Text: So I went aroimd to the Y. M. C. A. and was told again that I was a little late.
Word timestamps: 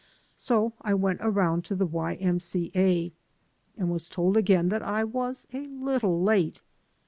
So 0.35 0.73
I 0.81 0.95
went 0.95 1.19
aroimd 1.19 1.63
to 1.65 1.75
the 1.75 1.85
Y. 1.85 2.15
M. 2.15 2.39
C. 2.39 2.71
A. 2.73 3.11
and 3.77 3.91
was 3.91 4.07
told 4.07 4.35
again 4.35 4.69
that 4.69 4.81
I 4.81 5.03
was 5.03 5.45
a 5.53 5.67
little 5.67 6.23
late. 6.23 6.63